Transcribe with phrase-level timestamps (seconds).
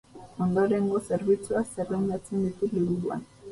[0.45, 3.25] Ondorengo zerbitzuak zerrendatzen ditu liburuan.